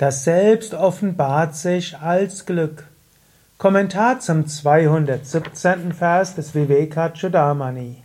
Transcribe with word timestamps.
Das 0.00 0.24
Selbst 0.24 0.72
offenbart 0.72 1.54
sich 1.54 1.98
als 1.98 2.46
Glück. 2.46 2.86
Kommentar 3.58 4.18
zum 4.18 4.46
217. 4.46 5.92
Vers 5.92 6.34
des 6.34 6.54
Vivekachudamani. 6.54 7.98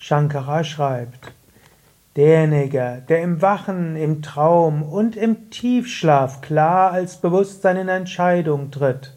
Shankara 0.00 0.64
schreibt, 0.64 1.30
Derjenige, 2.16 3.04
der 3.08 3.22
im 3.22 3.40
Wachen, 3.40 3.94
im 3.94 4.20
Traum 4.20 4.82
und 4.82 5.14
im 5.14 5.48
Tiefschlaf 5.50 6.40
klar 6.40 6.90
als 6.90 7.18
Bewusstsein 7.18 7.76
in 7.76 7.88
Entscheidung 7.88 8.72
tritt, 8.72 9.14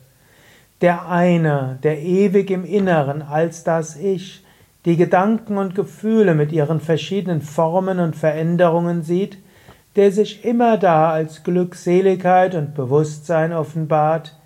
der 0.81 1.07
eine, 1.09 1.79
der 1.81 2.03
ewig 2.03 2.51
im 2.51 2.65
Inneren 2.65 3.23
als 3.23 3.63
das 3.63 3.95
Ich, 3.95 4.45
die 4.85 4.95
Gedanken 4.95 5.57
und 5.57 5.73
Gefühle 5.73 6.35
mit 6.35 6.51
ihren 6.51 6.81
verschiedenen 6.81 7.41
Formen 7.41 7.99
und 7.99 8.15
Veränderungen 8.15 9.01
sieht, 9.01 9.39
der 9.95 10.11
sich 10.11 10.45
immer 10.45 10.77
da 10.77 11.11
als 11.11 11.43
Glückseligkeit 11.43 12.55
und 12.55 12.73
Bewusstsein 12.73 13.53
offenbart, 13.53 14.37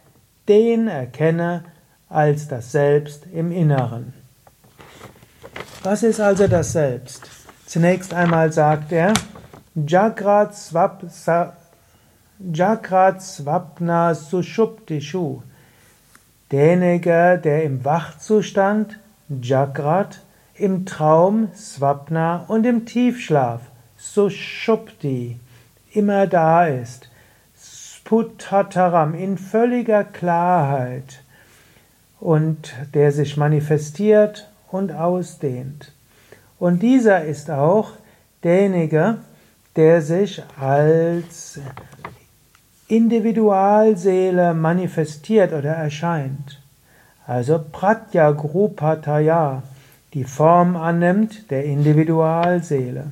den 0.48 0.88
erkenne 0.88 1.64
als 2.10 2.48
das 2.48 2.72
Selbst 2.72 3.26
im 3.34 3.52
Inneren. 3.52 4.14
Was 5.84 6.04
ist 6.04 6.20
also 6.20 6.48
das 6.48 6.72
Selbst? 6.72 7.30
Zunächst 7.66 8.14
einmal 8.14 8.52
sagt 8.52 8.92
er, 8.92 9.14
Jagrat 9.76 10.56
Swapna 13.22 14.14
Sushuptishu. 14.16 15.42
Derjenige, 16.52 17.40
der 17.44 17.64
im 17.64 17.84
Wachzustand, 17.84 19.00
Jagrat, 19.42 20.22
im 20.54 20.86
Traum, 20.86 21.50
Swapna 21.56 22.46
und 22.48 22.66
im 22.66 22.86
Tiefschlaf, 22.86 23.62
Sushupti, 23.98 25.40
immer 25.92 26.28
da 26.28 26.68
ist. 26.68 27.10
Sputataram, 28.06 29.16
in 29.16 29.38
völliger 29.38 30.04
Klarheit 30.04 31.24
und 32.20 32.74
der 32.94 33.12
sich 33.12 33.36
manifestiert 33.36 34.48
und 34.72 34.92
ausdehnt. 34.92 35.92
Und 36.60 36.84
dieser 36.84 37.26
ist 37.26 37.50
auch 37.50 37.92
derjenige, 38.44 39.18
der 39.76 40.02
sich 40.02 40.44
als 40.60 41.60
Individualseele 42.88 44.54
manifestiert 44.54 45.52
oder 45.52 45.72
erscheint. 45.72 46.62
Also 47.26 47.60
Pratya 47.72 48.32
Grupataya, 48.32 49.64
die 50.14 50.24
Form 50.24 50.76
annimmt 50.76 51.50
der 51.50 51.66
Individualseele. 51.66 53.12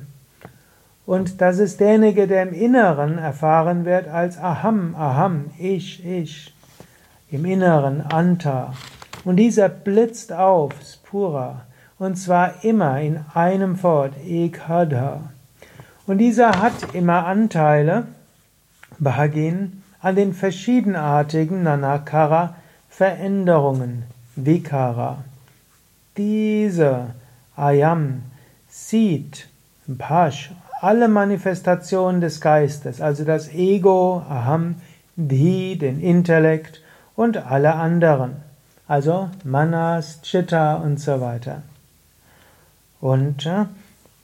Und 1.06 1.40
das 1.40 1.58
ist 1.58 1.80
derjenige, 1.80 2.26
der 2.26 2.42
im 2.42 2.54
Inneren 2.54 3.18
erfahren 3.18 3.84
wird 3.84 4.08
als 4.08 4.38
Aham, 4.38 4.94
Aham, 4.94 5.50
ich, 5.58 6.04
ich. 6.04 6.54
Im 7.30 7.44
Inneren 7.44 8.00
Anta. 8.00 8.72
Und 9.24 9.36
dieser 9.36 9.68
blitzt 9.68 10.32
auf, 10.32 10.72
Spura. 10.82 11.66
Und 11.98 12.16
zwar 12.16 12.64
immer 12.64 13.00
in 13.00 13.20
einem 13.34 13.76
Fort, 13.76 14.12
Ekadha. 14.26 15.30
Und 16.06 16.18
dieser 16.18 16.60
hat 16.60 16.94
immer 16.94 17.26
Anteile, 17.26 18.06
Bhagin, 18.98 19.82
an 20.00 20.16
den 20.16 20.34
verschiedenartigen 20.34 21.62
Nanakara 21.62 22.56
Veränderungen, 22.90 24.04
Vikara. 24.36 25.24
Diese 26.16 27.06
Ayam 27.56 28.22
sieht, 28.68 29.48
Pash 29.98 30.52
alle 30.84 31.08
Manifestationen 31.08 32.20
des 32.20 32.42
Geistes, 32.42 33.00
also 33.00 33.24
das 33.24 33.48
Ego, 33.54 34.22
Aham, 34.28 34.74
Dhi, 35.16 35.78
den 35.78 35.98
Intellekt 35.98 36.82
und 37.16 37.38
alle 37.38 37.74
anderen, 37.74 38.36
also 38.86 39.30
Manas, 39.44 40.20
Chitta 40.20 40.74
und 40.74 41.00
so 41.00 41.22
weiter. 41.22 41.62
Und 43.00 43.46
äh, 43.46 43.64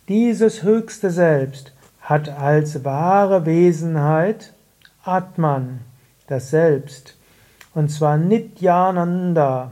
dieses 0.09 0.63
höchste 0.63 1.11
Selbst 1.11 1.73
hat 2.03 2.29
als 2.29 2.85
wahre 2.85 3.47
Wesenheit 3.47 4.53
Atman, 5.03 5.81
das 6.27 6.51
Selbst, 6.51 7.17
und 7.75 7.91
zwar 7.91 8.19
Nityananda, 8.19 9.71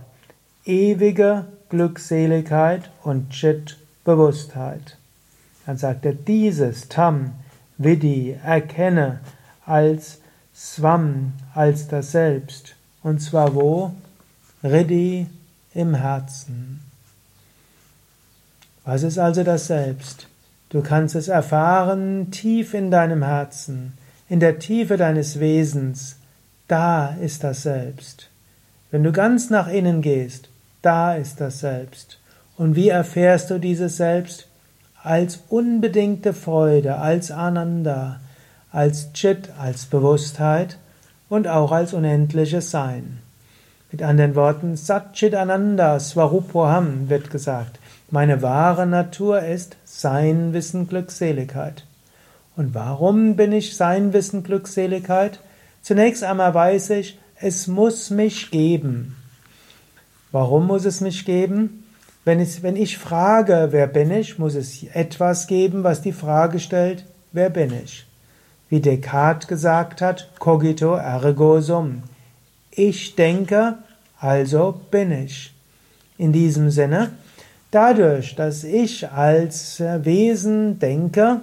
ewige 0.65 1.45
Glückseligkeit 1.69 2.91
und 3.03 3.29
Chit, 3.29 3.77
Bewusstheit. 4.05 4.98
Dann 5.69 5.77
sagt 5.77 6.06
er, 6.06 6.15
dieses 6.15 6.89
Tam, 6.89 7.33
Vidi, 7.77 8.34
erkenne 8.43 9.21
als 9.67 10.17
Swam, 10.56 11.34
als 11.55 11.89
das 11.89 12.11
Selbst. 12.12 12.75
Und 13.03 13.19
zwar 13.21 13.55
wo? 13.55 13.93
Riddhi 14.65 15.27
im 15.75 15.95
Herzen. 15.95 16.81
Was 18.87 19.03
ist 19.03 19.19
also 19.19 19.45
das 19.45 19.67
Selbst? 19.67 20.29
Du 20.71 20.81
kannst 20.81 21.15
es 21.15 21.29
erfahren 21.29 22.31
tief 22.31 22.73
in 22.73 22.91
deinem 22.91 23.23
Herzen, 23.23 23.93
in 24.31 24.41
der 24.41 24.61
Tiefe 24.61 24.97
deines 24.97 25.39
Wesens. 25.39 26.17
Da 26.67 27.09
ist 27.09 27.45
das 27.45 27.65
Selbst. 27.65 28.31
Wenn 28.91 29.05
du 29.05 29.12
ganz 29.12 29.50
nach 29.50 29.69
innen 29.69 30.00
gehst, 30.00 30.49
da 30.81 31.15
ist 31.15 31.43
das 31.43 31.61
Selbst. 31.61 32.19
Und 32.56 32.75
wie 32.75 32.89
erfährst 32.89 33.50
du 33.50 33.59
dieses 33.59 33.99
Selbst? 33.99 34.48
Als 35.09 35.41
unbedingte 35.49 36.35
Freude, 36.35 36.99
als 36.99 37.31
Ananda, 37.31 38.21
als 38.71 39.15
Chit, 39.15 39.49
als 39.59 39.87
Bewusstheit 39.87 40.77
und 41.31 41.49
auch 41.49 41.73
als 41.73 41.95
unendliches 41.95 42.71
Sein. 42.71 43.21
Mit 43.91 44.03
anderen 44.03 44.35
Worten, 44.35 44.77
Satchit 44.77 45.35
Ananda 45.35 45.99
Swarupoham 45.99 47.09
wird 47.09 47.31
gesagt. 47.31 47.79
Meine 48.11 48.43
wahre 48.43 48.87
Natur 48.87 49.41
ist 49.41 49.77
Sein, 49.87 50.53
Wissen, 50.53 50.89
Glückseligkeit. 50.89 51.85
Und 52.55 52.75
warum 52.75 53.35
bin 53.35 53.53
ich 53.53 53.77
Sein, 53.77 54.13
Wissen, 54.13 54.43
Glückseligkeit? 54.43 55.41
Zunächst 55.81 56.23
einmal 56.23 56.53
weiß 56.53 56.91
ich, 56.91 57.19
es 57.41 57.67
muss 57.67 58.11
mich 58.11 58.51
geben. 58.51 59.17
Warum 60.33 60.67
muss 60.67 60.85
es 60.85 61.01
mich 61.01 61.25
geben? 61.25 61.85
Wenn, 62.28 62.41
es, 62.41 62.62
wenn 62.62 62.77
ich 62.77 62.99
frage, 62.99 63.69
wer 63.71 63.87
bin 63.87 64.11
ich, 64.11 64.39
muss 64.39 64.55
es 64.55 64.83
etwas 64.93 65.47
geben, 65.47 65.83
was 65.83 66.03
die 66.03 66.12
Frage 66.12 66.61
stellt, 66.61 67.06
wer 67.33 67.49
bin 67.49 67.72
ich? 67.72 68.05
Wie 68.69 68.81
Descartes 68.81 69.49
gesagt 69.49 70.03
hat, 70.03 70.28
cogito 70.38 70.94
ergo 70.94 71.62
sum. 71.62 72.03
Ich 72.71 73.17
denke, 73.17 73.78
also 74.21 74.78
bin 74.91 75.11
ich. 75.11 75.55
In 76.19 76.34
diesem 76.34 76.69
Sinne, 76.69 77.12
dadurch, 77.71 78.34
dass 78.34 78.62
ich 78.62 79.09
als 79.09 79.81
Wesen 79.81 80.78
denke, 80.78 81.41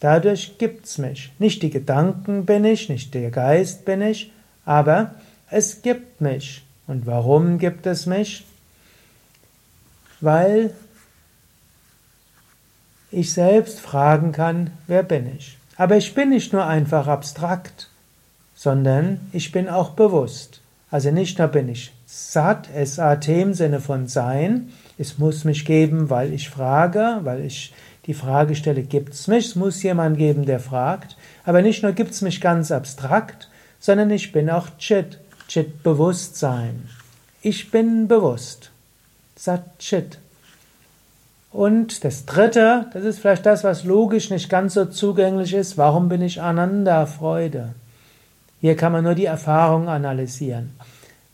dadurch 0.00 0.56
gibt's 0.56 0.96
mich. 0.96 1.32
Nicht 1.38 1.62
die 1.62 1.68
Gedanken 1.68 2.46
bin 2.46 2.64
ich, 2.64 2.88
nicht 2.88 3.12
der 3.12 3.30
Geist 3.30 3.84
bin 3.84 4.00
ich, 4.00 4.32
aber 4.64 5.16
es 5.50 5.82
gibt 5.82 6.22
mich. 6.22 6.64
Und 6.86 7.04
warum 7.04 7.58
gibt 7.58 7.84
es 7.84 8.06
mich? 8.06 8.46
Weil 10.20 10.74
ich 13.10 13.32
selbst 13.32 13.80
fragen 13.80 14.32
kann, 14.32 14.70
wer 14.86 15.02
bin 15.02 15.36
ich. 15.36 15.58
Aber 15.76 15.96
ich 15.96 16.14
bin 16.14 16.30
nicht 16.30 16.52
nur 16.52 16.66
einfach 16.66 17.06
abstrakt, 17.06 17.88
sondern 18.54 19.20
ich 19.32 19.52
bin 19.52 19.68
auch 19.68 19.90
bewusst. 19.90 20.60
Also 20.90 21.10
nicht 21.10 21.38
nur 21.38 21.48
bin 21.48 21.68
ich 21.68 21.92
Sat, 22.06 22.68
S-A-T 22.74 23.42
im 23.42 23.54
Sinne 23.54 23.80
von 23.80 24.06
Sein, 24.06 24.72
es 24.98 25.18
muss 25.18 25.44
mich 25.44 25.64
geben, 25.64 26.10
weil 26.10 26.32
ich 26.32 26.48
frage, 26.48 27.20
weil 27.22 27.44
ich 27.44 27.74
die 28.06 28.14
Frage 28.14 28.54
stelle, 28.54 28.82
gibt 28.82 29.14
es 29.14 29.26
mich? 29.26 29.46
Es 29.46 29.56
muss 29.56 29.82
jemand 29.82 30.18
geben, 30.18 30.44
der 30.44 30.60
fragt. 30.60 31.16
Aber 31.44 31.62
nicht 31.62 31.82
nur 31.82 31.92
gibt 31.92 32.12
es 32.12 32.22
mich 32.22 32.40
ganz 32.40 32.70
abstrakt, 32.70 33.48
sondern 33.80 34.10
ich 34.10 34.30
bin 34.30 34.50
auch 34.50 34.68
Chit, 34.78 35.18
Chit 35.48 35.82
Bewusstsein. 35.82 36.88
Ich 37.42 37.70
bin 37.70 38.06
bewusst. 38.08 38.70
Satchit. 39.36 40.18
Und 41.52 42.04
das 42.04 42.26
dritte, 42.26 42.86
das 42.92 43.04
ist 43.04 43.20
vielleicht 43.20 43.46
das, 43.46 43.62
was 43.62 43.84
logisch 43.84 44.30
nicht 44.30 44.50
ganz 44.50 44.74
so 44.74 44.86
zugänglich 44.86 45.54
ist. 45.54 45.78
Warum 45.78 46.08
bin 46.08 46.20
ich 46.20 46.42
Ananda 46.42 47.06
Freude? 47.06 47.74
Hier 48.60 48.76
kann 48.76 48.92
man 48.92 49.04
nur 49.04 49.14
die 49.14 49.26
Erfahrung 49.26 49.88
analysieren. 49.88 50.74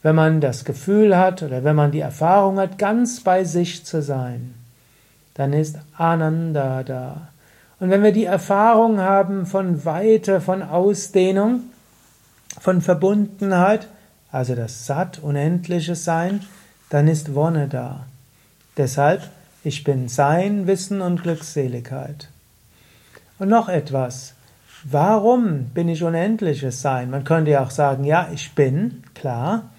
Wenn 0.02 0.14
man 0.14 0.40
das 0.40 0.64
Gefühl 0.64 1.16
hat 1.16 1.42
oder 1.42 1.64
wenn 1.64 1.76
man 1.76 1.90
die 1.90 2.00
Erfahrung 2.00 2.58
hat, 2.58 2.78
ganz 2.78 3.20
bei 3.20 3.44
sich 3.44 3.84
zu 3.84 4.02
sein, 4.02 4.54
dann 5.34 5.52
ist 5.52 5.78
Ananda 5.96 6.82
da. 6.82 7.28
Und 7.78 7.88
wenn 7.88 8.02
wir 8.02 8.12
die 8.12 8.26
Erfahrung 8.26 9.00
haben 9.00 9.46
von 9.46 9.86
Weite, 9.86 10.42
von 10.42 10.62
Ausdehnung, 10.62 11.60
von 12.60 12.82
Verbundenheit, 12.82 13.88
also 14.30 14.54
das 14.54 14.86
Satt, 14.86 15.18
unendliche 15.18 15.94
Sein, 15.94 16.42
dann 16.90 17.08
ist 17.08 17.34
Wonne 17.34 17.68
da. 17.68 18.04
Deshalb, 18.76 19.22
ich 19.64 19.84
bin 19.84 20.08
Sein, 20.08 20.66
Wissen 20.66 21.00
und 21.00 21.22
Glückseligkeit. 21.22 22.28
Und 23.38 23.48
noch 23.48 23.68
etwas. 23.68 24.34
Warum 24.84 25.66
bin 25.66 25.88
ich 25.88 26.02
unendliches 26.02 26.82
Sein? 26.82 27.10
Man 27.10 27.24
könnte 27.24 27.52
ja 27.52 27.62
auch 27.62 27.70
sagen, 27.70 28.04
ja, 28.04 28.28
ich 28.32 28.54
bin, 28.54 29.02
klar, 29.14 29.70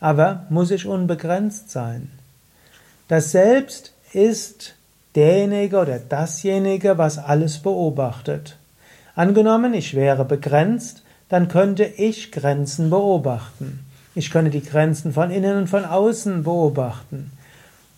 aber 0.00 0.46
muss 0.48 0.70
ich 0.70 0.86
unbegrenzt 0.86 1.70
sein? 1.70 2.10
Das 3.08 3.32
Selbst 3.32 3.92
ist 4.12 4.74
derjenige 5.14 5.78
oder 5.78 5.98
dasjenige, 5.98 6.98
was 6.98 7.18
alles 7.18 7.58
beobachtet. 7.58 8.56
Angenommen, 9.14 9.74
ich 9.74 9.94
wäre 9.94 10.24
begrenzt, 10.24 11.02
dann 11.28 11.48
könnte 11.48 11.84
ich 11.84 12.32
Grenzen 12.32 12.90
beobachten. 12.90 13.80
Ich 14.20 14.30
könnte 14.30 14.50
die 14.50 14.62
Grenzen 14.62 15.14
von 15.14 15.30
innen 15.30 15.56
und 15.56 15.66
von 15.66 15.86
außen 15.86 16.44
beobachten. 16.44 17.30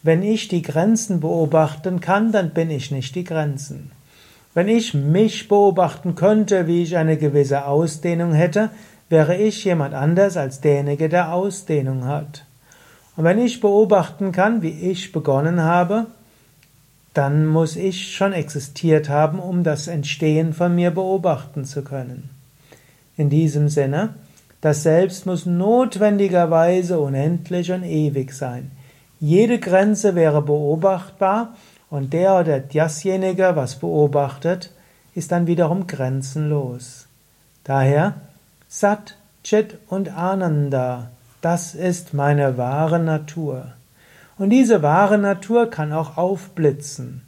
Wenn 0.05 0.23
ich 0.23 0.47
die 0.47 0.63
Grenzen 0.63 1.19
beobachten 1.19 1.99
kann, 1.99 2.31
dann 2.31 2.51
bin 2.51 2.71
ich 2.71 2.93
nicht 2.93 3.17
die 3.17 3.25
Grenzen. 3.25 3.91
Wenn 4.55 4.69
ich 4.69 4.95
mich 4.95 5.49
beobachten 5.49 6.15
könnte, 6.15 6.69
wie 6.69 6.85
ich 6.85 6.97
eine 6.97 7.17
gewisse 7.17 7.65
Ausdehnung 7.65 8.35
hätte, 8.35 8.71
wäre 9.09 9.37
ich 9.37 9.65
jemand 9.65 9.95
anders 9.95 10.37
als 10.37 10.61
derjenige, 10.61 11.09
der 11.09 11.35
Ausdehnung 11.35 12.05
hat. 12.05 12.45
Und 13.17 13.25
wenn 13.25 13.41
ich 13.41 13.59
beobachten 13.59 14.31
kann, 14.31 14.63
wie 14.63 14.93
ich 14.93 15.11
begonnen 15.11 15.61
habe, 15.61 16.07
dann 17.15 17.47
muss 17.49 17.75
ich 17.75 18.15
schon 18.15 18.33
existiert 18.33 19.09
haben, 19.09 19.41
um 19.41 19.65
das 19.65 19.89
Entstehen 19.89 20.53
von 20.53 20.73
mir 20.73 20.93
beobachten 20.93 21.65
zu 21.65 21.83
können. 21.83 22.31
In 23.17 23.29
diesem 23.29 23.69
Sinne, 23.69 24.11
das 24.63 24.85
Selbst 24.85 25.27
muss 25.27 25.45
notwendigerweise 25.45 27.01
unendlich 27.01 27.73
und 27.73 27.83
ewig 27.83 28.33
sein. 28.33 28.71
Jede 29.19 29.59
Grenze 29.59 30.15
wäre 30.15 30.41
beobachtbar 30.41 31.57
und 31.91 32.13
der 32.13 32.39
oder 32.39 32.61
dasjenige, 32.61 33.57
was 33.57 33.77
beobachtet, 33.77 34.71
ist 35.15 35.33
dann 35.33 35.47
wiederum 35.47 35.87
grenzenlos. 35.87 37.07
Daher 37.65 38.15
Sat, 38.69 39.17
Chit 39.45 39.79
und 39.89 40.17
Ananda, 40.17 41.11
das 41.41 41.75
ist 41.75 42.15
meine 42.15 42.57
wahre 42.57 43.01
Natur. 43.01 43.73
Und 44.39 44.51
diese 44.51 44.81
wahre 44.81 45.19
Natur 45.19 45.69
kann 45.71 45.93
auch 45.93 46.17
aufblitzen. 46.17 47.23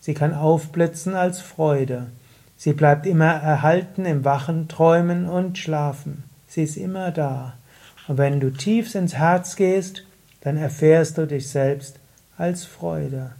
Sie 0.00 0.14
kann 0.14 0.34
aufblitzen 0.34 1.14
als 1.14 1.40
Freude. 1.40 2.08
Sie 2.56 2.72
bleibt 2.72 3.06
immer 3.06 3.32
erhalten 3.32 4.04
im 4.04 4.24
Wachen, 4.24 4.66
Träumen 4.66 5.28
und 5.28 5.58
Schlafen. 5.58 6.24
Sie 6.52 6.64
ist 6.64 6.76
immer 6.76 7.10
da. 7.12 7.54
Und 8.08 8.18
wenn 8.18 8.38
du 8.38 8.50
tief 8.50 8.94
ins 8.94 9.14
Herz 9.14 9.56
gehst, 9.56 10.04
dann 10.42 10.58
erfährst 10.58 11.16
du 11.16 11.26
dich 11.26 11.48
selbst 11.48 11.98
als 12.36 12.66
Freude. 12.66 13.30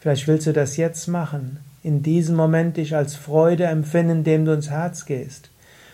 Vielleicht 0.00 0.26
willst 0.26 0.48
du 0.48 0.52
das 0.52 0.76
jetzt 0.76 1.06
machen, 1.06 1.60
in 1.84 2.02
diesem 2.02 2.34
Moment 2.34 2.76
dich 2.76 2.96
als 2.96 3.14
Freude 3.14 3.66
empfinden, 3.66 4.18
indem 4.18 4.46
du 4.46 4.52
ins 4.52 4.68
Herz 4.68 5.06
gehst. 5.06 5.50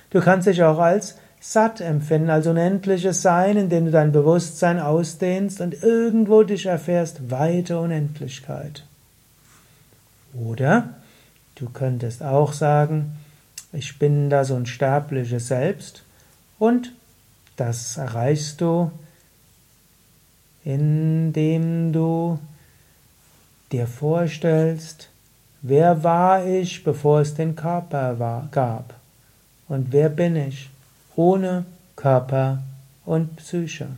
Du 0.09 0.23
kannst 0.23 0.47
dich 0.47 0.63
auch 0.63 0.79
als 0.79 1.19
satt 1.41 1.83
empfinden, 1.83 2.31
als 2.31 2.47
unendliches 2.47 3.21
Sein, 3.21 3.59
indem 3.59 3.85
du 3.85 3.91
dein 3.91 4.13
Bewusstsein 4.13 4.81
ausdehnst 4.81 5.61
und 5.61 5.83
irgendwo 5.83 6.43
dich 6.43 6.65
erfährst 6.65 7.31
weite 7.31 7.79
Unendlichkeit. 7.79 8.87
Oder 10.33 10.89
du 11.57 11.69
könntest 11.69 12.23
auch 12.23 12.55
sagen, 12.55 13.13
ich 13.75 13.99
bin 13.99 14.31
das 14.31 14.51
unsterbliche 14.51 15.39
Selbst 15.39 16.06
und 16.59 16.93
das 17.57 17.97
erreichst 17.97 18.61
du, 18.61 18.91
indem 20.65 21.93
du 21.93 22.39
dir 23.73 23.87
vorstellst, 23.87 25.09
wer 25.63 26.03
war 26.03 26.45
ich, 26.45 26.85
bevor 26.85 27.21
es 27.21 27.35
den 27.35 27.57
Körper 27.57 28.19
war, 28.19 28.49
gab 28.51 28.95
und 29.69 29.93
wer 29.93 30.09
bin 30.09 30.37
ich 30.37 30.71
ohne 31.15 31.65
Körper 31.95 32.63
und 33.05 33.37
Psyche. 33.37 33.89